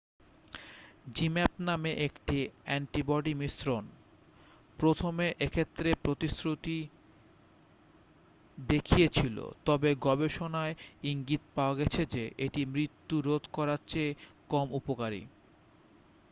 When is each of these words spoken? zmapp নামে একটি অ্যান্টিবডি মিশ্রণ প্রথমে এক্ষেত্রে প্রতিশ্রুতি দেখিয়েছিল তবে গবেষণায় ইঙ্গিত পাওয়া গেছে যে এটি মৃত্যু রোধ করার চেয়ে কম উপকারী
zmapp 1.15 1.53
নামে 1.59 1.91
একটি 2.07 2.37
অ্যান্টিবডি 2.65 3.33
মিশ্রণ 3.33 3.83
প্রথমে 4.79 5.25
এক্ষেত্রে 5.39 5.89
প্রতিশ্রুতি 6.03 6.77
দেখিয়েছিল 8.57 9.37
তবে 9.65 9.89
গবেষণায় 10.01 10.73
ইঙ্গিত 11.03 11.43
পাওয়া 11.55 11.77
গেছে 11.79 12.01
যে 12.05 12.23
এটি 12.37 12.61
মৃত্যু 12.65 13.15
রোধ 13.21 13.43
করার 13.53 13.81
চেয়ে 13.87 14.11
কম 14.49 14.67
উপকারী 14.73 15.21